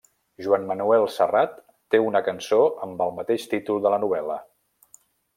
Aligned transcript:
Joan 0.43 0.63
Manuel 0.69 1.03
Serrat 1.15 1.59
té 1.95 1.99
una 2.05 2.21
cançó 2.29 2.59
amb 2.87 3.03
el 3.07 3.13
mateix 3.21 3.45
títol 3.55 3.83
de 3.85 3.91
la 3.95 3.99
novel·la. 4.05 4.39